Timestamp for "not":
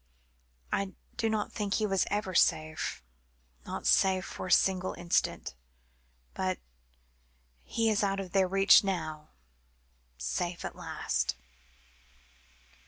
1.29-1.53, 3.67-3.85